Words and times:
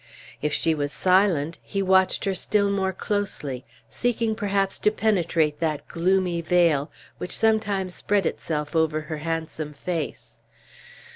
If 0.41 0.51
she 0.51 0.73
was 0.73 0.91
silent, 0.91 1.59
he 1.61 1.83
watched 1.83 2.25
her 2.25 2.33
still 2.33 2.71
more 2.71 2.91
closely, 2.91 3.65
seeking 3.91 4.33
perhaps 4.33 4.79
to 4.79 4.89
penetrate 4.89 5.59
that 5.59 5.87
gloomy 5.87 6.41
veil 6.41 6.91
which 7.19 7.37
sometimes 7.37 7.93
spread 7.93 8.25
itself 8.25 8.75
over 8.75 9.01
her 9.01 9.17
handsome 9.17 9.73
face. 9.73 10.37